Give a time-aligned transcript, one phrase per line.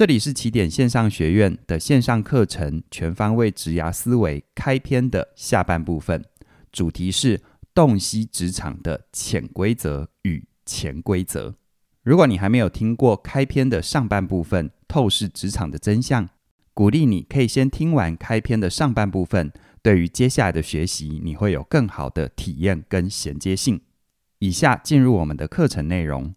[0.00, 6.24] 这里是起点线上学院的线上课程，全方位职涯思维开篇的下半部分，
[6.72, 7.42] 主题是
[7.74, 11.54] 洞悉职场的潜规则与潜规则。
[12.02, 16.26] 如果你还没有听过开篇的上半部分，透视职场的真相，
[16.72, 23.78] 鼓励你可以先听完开篇的上半部分，对于接下来的学习，你会有更好的体验跟衔接性。
[24.38, 26.34] 以下进入我们的课程内容。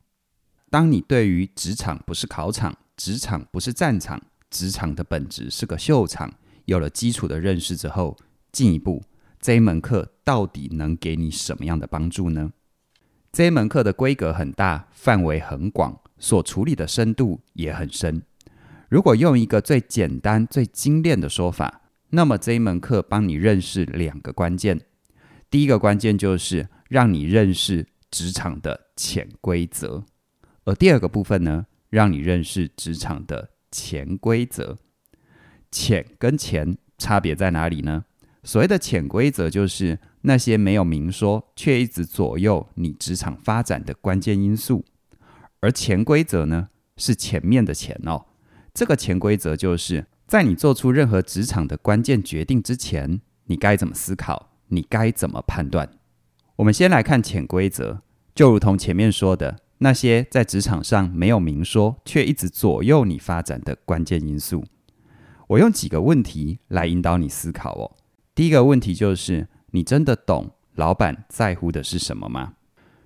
[0.70, 4.18] 当你对于职场不是考场，职场不是战场，
[4.50, 6.34] 职场的本质是个秀场。
[6.64, 8.16] 有了基础的认识之后，
[8.54, 9.04] 进一步，
[9.42, 12.54] 这一门课到底能给你什么样的帮助呢？
[13.34, 18.24] 这一门课的规格很大，范围很广，所处理的深度也很深。
[18.88, 21.82] 如果用一个最简单、最精炼的说法，
[22.12, 24.80] 那么这一门课帮你认识两个关键。
[25.50, 30.06] 第一个关键就是让你认识职场的潜规则，
[30.64, 34.80] 而第二个部分呢，让你认识职场的潜规则，
[35.70, 38.06] 潜跟潜差别在哪里呢？
[38.42, 44.84] 所谓的潜规则，就是那些没有明说却一直左右你职场发展的关键因素；
[45.60, 48.26] 而潜规则呢，是前面的潜哦。
[48.74, 55.88] 这个潜规则就是在你做出任何职场的关键决定之前，你该怎么思考，你该怎么判断。
[56.56, 58.02] 我们先来看潜规则，
[58.34, 59.60] 就如同前面说的。
[59.84, 64.64] 那些在职场上没有明说，却一直左右你发展的关键因素，
[65.48, 67.92] 我用几个问题来引导你思考哦。
[68.34, 72.54] 第一个问题就是：你真的懂老板在乎的是什么吗？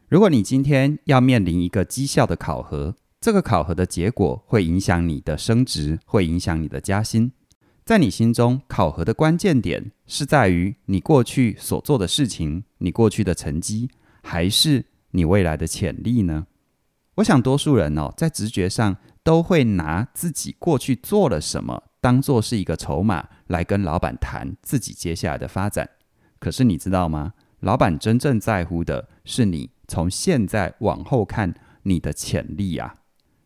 [0.08, 7.32] 如果你今天要面临一个绩效的考核，这个考核的结果会影响你的升职，会影响你的加薪。
[7.84, 13.90] 在你心中，考核的关键点是在于你过去所做的事情，你过去的成绩，
[14.22, 16.46] 还是你未来的潜力呢？
[17.18, 25.90] 我想，多数人哦，在直觉上都会拿自己过去做了什么当做是一个筹码，来跟老板谈自己接下来的发展。
[26.40, 27.34] 可是你知道吗？
[27.62, 32.94] 老板真正在乎的是你从现在往后看你的潜力啊！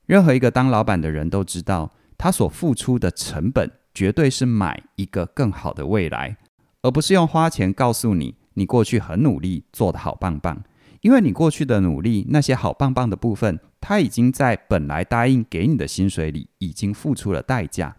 [0.06, 6.36] 任何一个当老板的人都知道，他所付出的成本绝对是买一个更好的未来，
[6.82, 10.62] 而不是用花钱告诉你你过去很努力，做得好棒棒。
[11.02, 17.98] 因为你过去的努力，那些好棒棒的部分，他已经在本来答应给你的薪水里已经付出了代价。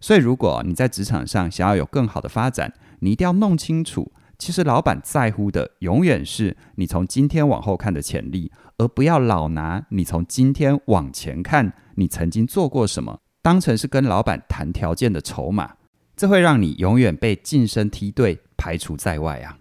[0.00, 15.76] 所以，如果你在职场上想要有更好的发展，你一定要弄清楚，其实老板在乎的永远是你从今天往后看的潜力，而不要老拿你从今天往前看你曾经做过什么，当成是跟老板谈条件的筹码，
[16.16, 19.56] 这会让你永远被晋升梯队排除在外啊。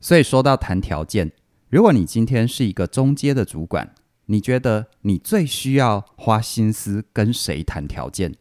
[0.00, 1.30] 所以说到谈条件。
[1.68, 3.92] 如果你今天是一个中阶的主管，
[4.26, 8.34] 你觉得你最需要花心思跟谁谈条件？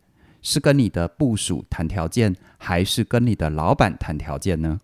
[0.44, 4.80] 是跟你的部属谈条件，还是跟你的老板谈条件呢？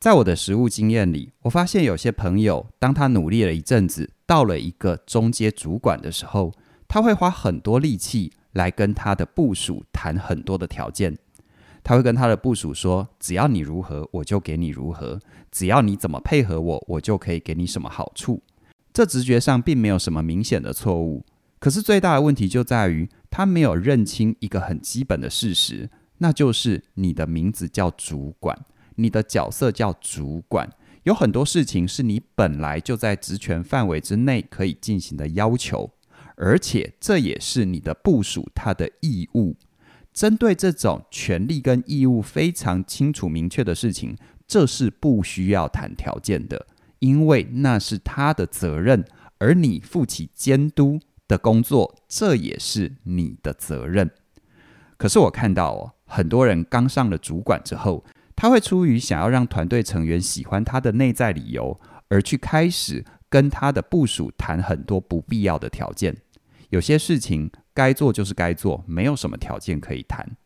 [0.00, 6.54] 在我的实务经验里，我发现有些朋友，当他努力了一阵子，到了一个中阶主管的时候，
[6.88, 11.18] 他会花很多力气来跟他的部属谈很多的条件。
[11.84, 15.18] 他会跟他的部属说：“只要你如何，我就给你如何；
[15.52, 18.42] 只要你怎么配合我，我就可以给你什么好处。”
[18.94, 21.26] 这直觉上并没有什么明显的错误，
[21.58, 28.56] 可是最大的问题就在于他没有认清一个很基本的事实，那就是你的名字叫主管，
[28.94, 30.70] 你的角色叫主管，
[31.02, 35.90] 有很多事情是你本来就在职权范围之内可以进行的要求，
[36.36, 39.56] 而且这也是你的部属他的义务。
[40.14, 44.16] 针对这种权利跟义务非常清楚明确的事情，
[44.46, 46.68] 这是不需要谈条件的，
[47.00, 49.04] 因为那是他的责任，
[49.38, 54.08] 而你负起监督的工作，这也是你的责任。
[54.96, 58.04] 可是我看到哦，很多人刚上了主管之后，
[58.36, 66.16] 他会出于想要让团队成员喜欢他的内在理由，而去开始跟他的部属谈很多不必要的条件，
[66.70, 67.50] 有些事情。
[67.74, 70.36] 该做就是该做，没有什么条件可以谈。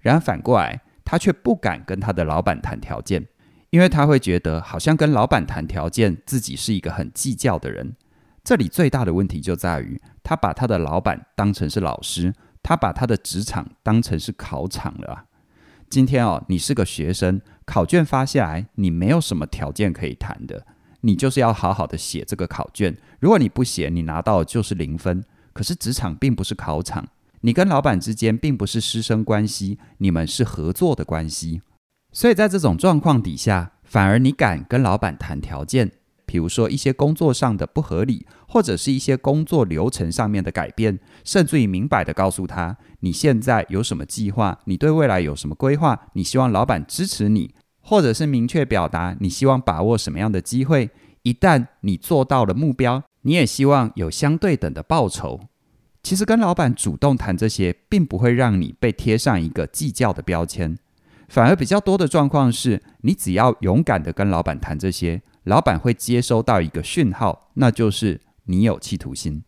[0.00, 3.28] 然而反过来，他却不敢跟他的老板谈条件，
[3.68, 7.94] 因为他会觉得好像跟老板谈条件，自己是一个很计较的人。
[8.42, 12.32] 这里最大的问题就在于，他把他的老板当成是老师，
[12.62, 15.24] 他把他的职场当成是考场了啊。
[15.90, 20.64] 今天哦，你是个学生，考卷发下来，你没有什么条件可以谈的，
[21.02, 22.96] 你就是要好好的写这个考卷。
[23.18, 25.22] 如果你不写，你拿到就是零分。
[25.52, 27.08] 可是职场并不是考场，
[27.40, 31.62] 你跟老板之间并不是师生关系，你们是合作的关系。
[32.12, 35.92] 所以在这种状况底下，反而你敢跟老板谈条件，
[36.26, 50.90] 比如说一些工作上的不合理，或者是一些工作流程上面的改变，甚至于明白地告诉他你现在有什么计划，你对未来有什么规划，你希望老板支持你，或者是明确表达你希望把握什么样的机会。
[51.22, 55.40] 一旦你做到了目标，你也希望有相对等的报酬。
[56.02, 60.78] 其实跟老板主动谈这些，并不会让你被贴上一个计较的标签。
[61.28, 69.44] 反而比较多的状况是，你只要勇敢的跟老板谈这些，老板会接收到一个讯号，那就是你有企图心。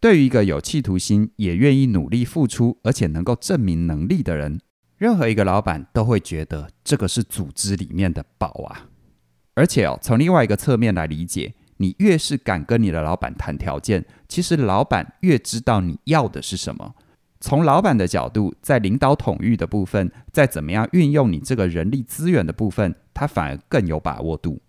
[0.00, 4.60] 对于一个有企图心，也愿意努力付出，而且能够证明能力的人，
[4.98, 8.88] 任何一个老板都会觉得这个是组织里面的宝啊。
[9.54, 16.94] 而且哦，从另外一个侧面来理解，你越是敢跟你的老板谈条件，其实老板越知道你要的是什么。
[17.40, 24.62] 从老板的角度，在领导统御的部分，在怎么样运用你这个人力资源的部分，他反而更有把握度。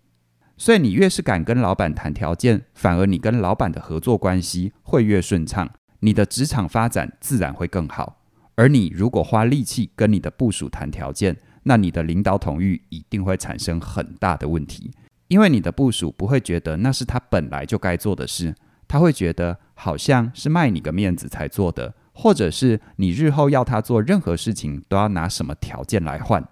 [0.56, 5.70] 所以你越是敢跟老板谈条件，反而你跟老板的合作关系会越顺畅，
[6.00, 8.22] 你的职场发展自然会更好。
[8.56, 14.90] 而你如果花力气跟你的部属谈条件，那你的领导统御一定会产生很大的问题，
[15.34, 18.54] 因为你的部属不会觉得那是他本来就该做的事，
[18.86, 21.92] 他会觉得好像是卖你个面子才做的。
[22.12, 26.46] 或者是你日后要他做任何事情都要拿什么条件来换？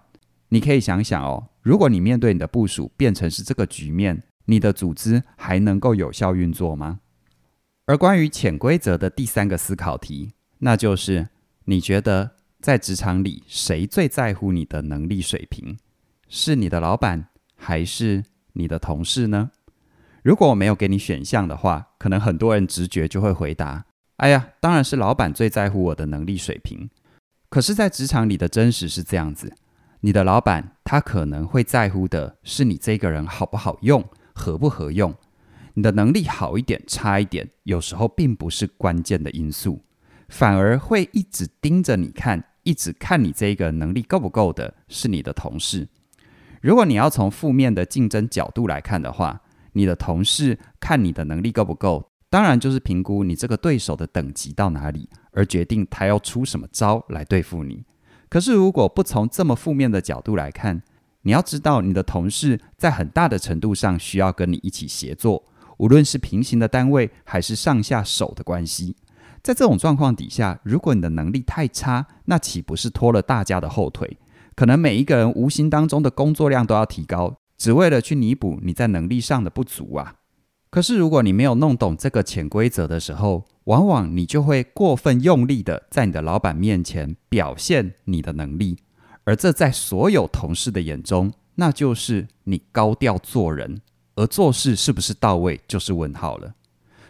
[0.49, 6.99] 你可以想想哦，如果你面对你的部属变成是这个局面，你的组织还能够有效运作吗？
[7.85, 11.29] 而关于潜规则的第三个思考题，那就是
[11.63, 15.77] 你觉得在职场里谁最在乎你的能力水平？
[16.27, 19.51] 是你的老板还是你的同事呢？
[20.23, 23.85] 如果我没有给你选项的话，可能很多人直觉就会回答。
[24.17, 26.89] 哎呀，当然是老板最在乎我的能力水平。
[27.49, 29.53] 可是，在职场里的真实是这样子：
[29.99, 34.03] 你的老板他可能会在乎的是你这个人好不好用、
[34.33, 35.13] 合不合用。
[35.73, 39.81] 你的能力好一点、差一点，有时候并不是关键的因素，
[40.29, 45.87] 反而会一直盯着你看，一直看你这个能力够不够的是你的同事。
[46.63, 49.41] 如果你要从负面的竞争角度来看的话，
[49.73, 52.09] 你的同事看你的能力够不够。
[52.29, 57.83] 当然，就是评估你这个对手的等级到哪里，而决定他要出什么招来对付你。
[58.29, 60.81] 可是，如果不从这么负面的角度来看，
[61.23, 65.43] 你要知道，你的同事在很大的程度上需要跟你一起协作，
[65.79, 68.95] 无论是平行的单位还是上下手的关系。
[69.41, 74.17] 在这种状况底下，如果你的能力太差，那岂不是拖了大家的后腿？
[74.55, 80.15] 可能每一个人无形当中的工作量都要提高，只为了去弥补你在能力上的不足啊。
[80.69, 88.79] 可是，如果你没有弄懂这个潜规则的时候，往往你就会过分用力的在你的老板面前表现你的能力，
[89.23, 93.81] 而这在所有同事的眼中，那就是你高调做人，
[94.15, 96.55] 而做事是不是到位就是问号了。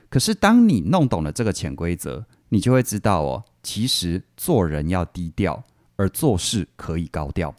[0.09, 5.63] 可是，当你弄懂了这个潜规则，你就会知道哦，其实做人要低调，
[5.95, 7.53] 而做事可以高调。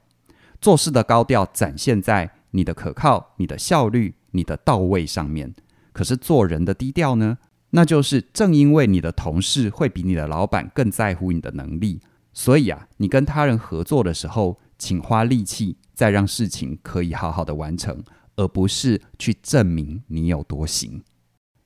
[0.60, 5.54] 做事的高调展现在你的可靠、你的效率、你的到位上面。
[5.92, 7.38] 可是做人的低调呢？
[7.70, 12.00] 那就是正因为你的同事会比你的老板更在乎你的能力，
[12.32, 18.04] 所以啊，你跟他人合作的时候，请花力气再让事情可以好好的完成，
[18.36, 21.02] 而不是去证明你有多行。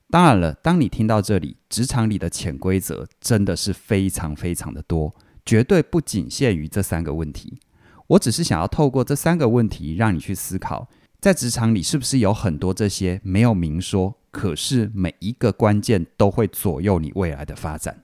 [0.09, 5.15] 当然了，当你听到这里，职场里的潜规则真的是非常非常的多，
[5.49, 7.59] 绝对不仅限于这三个问题。
[8.05, 10.87] 我只是想要透过这三个问题，让你去思考。
[11.19, 18.03] 在职场里，是不是有很多这些没有明说，可是每一个关键都会左右你未来的发展？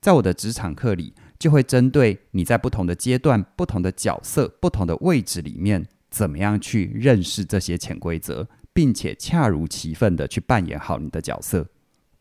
[0.00, 11.68] 在我的职场课里，就会针对你在不同的阶段、不同的角色、不同的位置里面，怎么样去认识这些潜规则，并且恰如其分地去扮演好你的角色。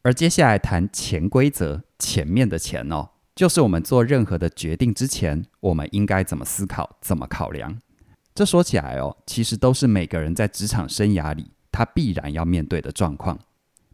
[0.01, 7.77] 而接下来谈潜规则，前面的潜哦，就是我们做任何的决定之前，我们应该怎么思考、怎么考量。
[8.33, 13.37] 这说起来哦，其实都是每个人在职场生涯里他必然要面对的状况。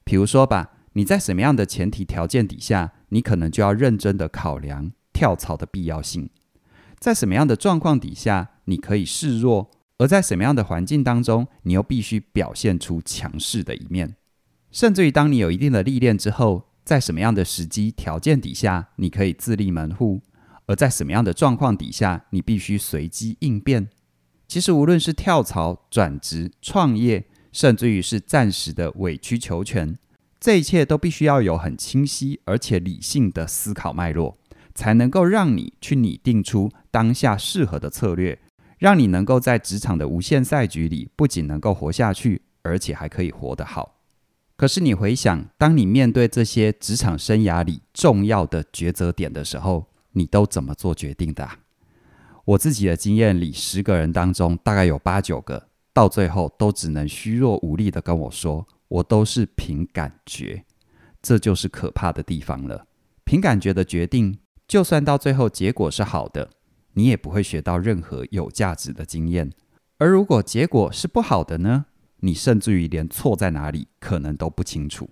[0.06, 6.28] 比如说吧，你在什么样的前提条件底下，你可能就要认真的考量跳槽的必要性；
[6.98, 14.16] 在什么样的状况底下，你可以示弱；而在什么样的环境当中，你又必须表现出强势的一面。
[14.72, 20.22] 甚至于当你有一定的历练之后，在什么样的时机条件底下，你可以自立门户；
[20.66, 23.88] 而在什么样的状况底下，你必须随机应变。
[24.48, 29.98] 其实，无论是跳槽、转职、创业，甚至于是暂时的委曲求全，
[30.40, 34.38] 这一切都必须要有很清晰而且理性的思考脉络，
[34.76, 38.38] 才能够让你去拟定出当下适合的策略，
[38.78, 44.02] 让你能够在职场的无限赛局里，不仅能够活下去，而且还可以活得好。
[44.56, 51.60] 可是你回想，当你面对这些职场生涯里重要的抉择点的时候，你都怎么做决定的啊？
[52.46, 60.64] 我自己的经验里，十个人当中大概有八九个，到最后都只能虚弱无力的跟我说：“我都是凭感觉。”
[61.22, 62.86] 这就是可怕的地方了。
[63.24, 66.50] 凭感觉的决定，就算到最后结果是好的，
[66.94, 69.52] 你也不会学到任何有价值的经验。
[69.98, 71.86] 而如果结果是不好的呢？
[72.24, 75.10] 你甚至于连错在哪里可能都不清楚。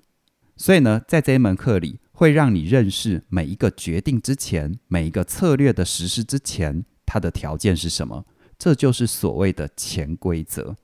[0.56, 8.25] 所以呢，在这一门课里，会让你认识每一个决定之前，每一个策略的实施之前，它的条件是什么？
[8.58, 10.75] 这就是所谓的潜规则。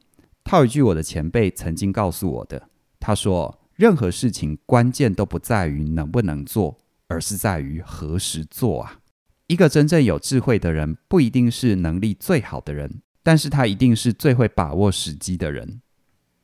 [0.44, 2.70] 套一句我的前辈曾经告诉我的，
[3.00, 9.00] 他说：“任何事情关键都不在于能不能做，而是在于何时做啊。”
[9.48, 13.02] 一个真正有智慧的人，不一定是能力最好的人。
[13.24, 15.82] 但是他一定是最会把握时机的人，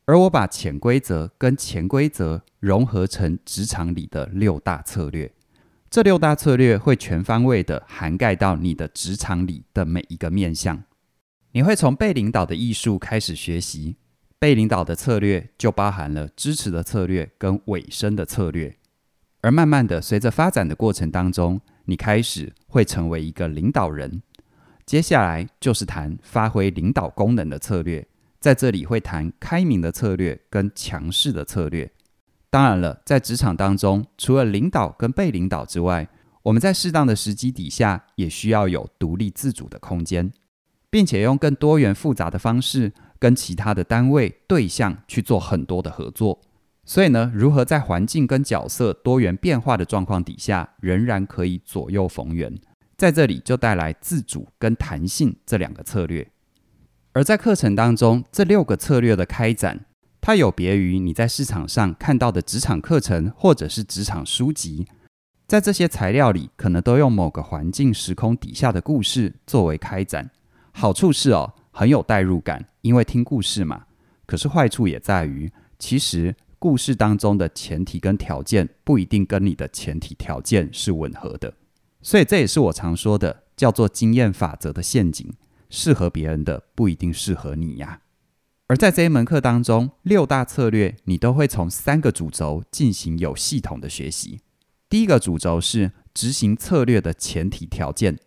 [0.06, 5.32] 而我把潜规则跟潜规则融合成职场里的六大策略，
[5.90, 10.84] 这六大策略会全方位的涵盖到你的职场里的每一个面向。
[11.54, 13.96] 你会从被领导的艺术开始学习，
[14.40, 18.76] 被领导的策略就包含了支持的策略跟尾声的策略，
[19.40, 24.22] 而慢慢的随着发展的过程当中，你开始会成为一个领导人。
[24.86, 28.06] 接下来就是谈发挥领导功能的策略，
[28.44, 31.90] 在这里会谈开明的策略跟强势的策略。
[32.50, 36.10] 当然了，在职场当中，除了领导跟被领导之外，
[36.42, 40.30] 我们在适当的时机底下，也需要有独立自主的空间，
[40.90, 46.42] 并且用更多元复杂的方式跟其他的单位对象去做很多的合作。
[46.84, 52.54] 所以呢，如何在环境跟角色多元变化的状况底下，仍然可以左右逢源？
[52.98, 56.30] 在这里就带来自主跟弹性这两个策略，
[57.14, 59.86] 而在课程当中，这六个策略的开展，
[60.20, 64.88] 它有别于你在市场上看到的职场课程或者是职场书籍，
[65.46, 70.32] 在这些材料里，可能都用某个环境时空底下的故事作为开展。
[70.72, 73.86] 好处是哦，很有代入感，因为听故事嘛。
[74.26, 81.54] 可是坏处也在于，其实故事当中的前提跟条件不一定跟你的前提条件是吻合的。
[82.02, 85.32] 所以这也是我常说的，叫做经验法则的陷阱。
[85.76, 88.02] 适合别人的不一定适合你呀。
[88.68, 94.42] 而在这一门课当中，六大策略你都会从三个主轴进行有系统的学习。
[94.88, 98.20] 第一个主轴是执行策略的前提条件。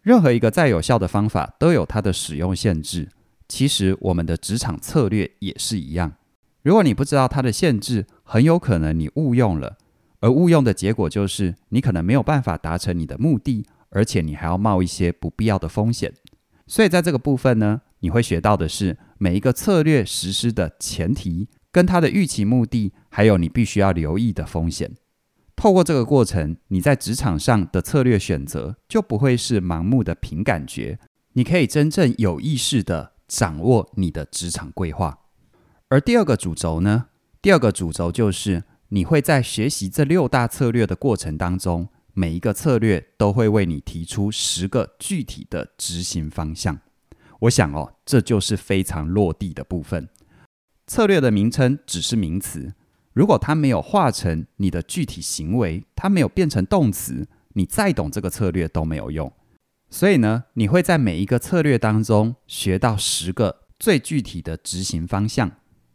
[0.00, 3.10] 任何一个再有效的方法都有它的使用限制。
[3.46, 6.14] 其实我们的职场策略也是一样。
[6.62, 9.76] 如果你不知道它的限制，很有可能你误用了。
[10.20, 16.14] 而误用的结果就是，你可能没有办法达成你的目的，而且你还要冒一些不必要的风险。
[16.68, 24.94] 所以在这个部分呢，你会学到的是每一个策略实施的前提，跟它的预期目的，还有你必须要留意的风险。
[25.56, 31.00] 透过这个过程，你在职场上的策略选择就不会是盲目的凭感觉，
[31.32, 35.18] 你可以真正有意识地掌握你的职场规划。
[35.88, 37.06] 而第二个主轴呢，
[37.42, 38.64] 第二个主轴就是。
[38.90, 46.80] 你会在学习这六大策略的过程当中，每一个策略都会为你提出十个具体的执行方向。
[47.42, 50.08] 我想哦，这就是非常落地的部分。
[50.88, 52.74] 策略的名称只是名词，
[53.12, 59.32] 如果它没有化成你的具体行为，它没有变成动词，你再懂这个策略都没有用。
[59.88, 65.52] 所以呢，你会在每一个策略当中学到十个最具体的执行方向。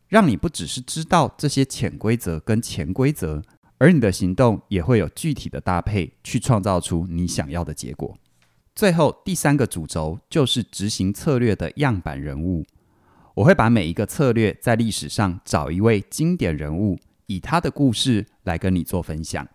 [0.08, 3.42] 让你不只是知道这些潜规则跟潜规则，
[3.84, 8.18] 而你的行动也会有具体的搭配，去创造出你想要的结果。
[8.74, 12.64] 最后第三个主轴就是执行策略的样板人物。
[13.34, 19.46] 我会把每一个策略在历史上找一位经典人物，以他的故事来跟你做分享。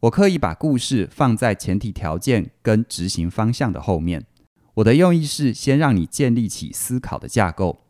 [0.00, 4.26] 我刻意把故事放在前提条件跟执行方向的后面。
[4.74, 7.80] 我的用意是先让你建立起思考的架构。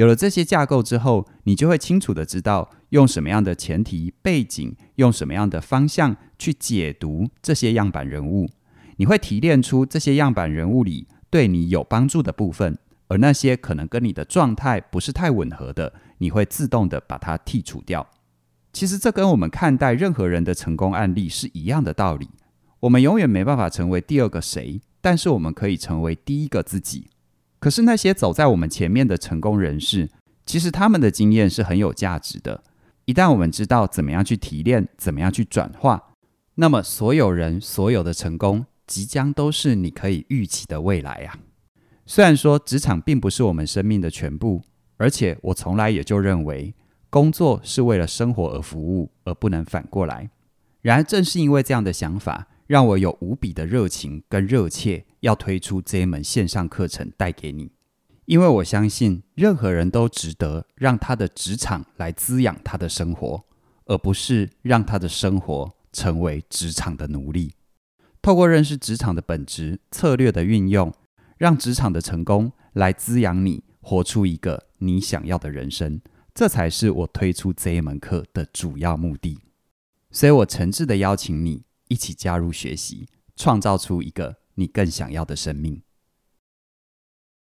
[0.00, 8.48] 有了这些架构之后，你就会清楚地知道用什么样的前提背景，用什么样的方向去解读这些样板人物。
[8.96, 12.78] 你会提炼出这些样板人物里对你有帮助的部分，
[13.08, 18.08] 而那些可能跟你的状态不是太吻合的，你会自动地把它剔除掉。
[18.72, 22.30] 其实这跟我们看待任何人的成功案例是一样的道理。
[22.80, 27.09] 我们永远没办法成为第二个谁，但是我们可以成为第一个自己。
[27.60, 30.08] 可是那些走在我们前面的成功人士，
[30.44, 32.64] 其实他们的经验是很有价值的。
[33.04, 36.14] 一旦我们知道怎么样去提炼，怎么样去转化，
[36.54, 41.38] 那么所有人所有的成功，即将都是你可以预期的未来啊！
[42.06, 44.62] 虽然说职场并不是我们生命的全部，
[44.96, 46.74] 而且我从来也就认为，
[47.08, 50.30] 工作是为了生活而服务，而不能反过来。
[50.80, 57.72] 然而，正是因为这样的想法，让我有无比的热情跟热切，要推出这一门线上课程带给你。
[58.26, 63.42] 因为我相信，任何人都值得让他的职场来滋养他的生活，
[63.86, 67.54] 而不是让他的生活成为职场的奴隶。
[68.22, 70.94] 透过认识职场的本质、策略的运用，
[71.38, 76.00] 让职场的成功来滋养你，活出一个你想要的人生。
[76.32, 79.40] 这才是我推出这一门课的主要目的。
[80.12, 85.82] 所以我诚挚的邀请你一起加入学习，创造出一个你更想要的生命。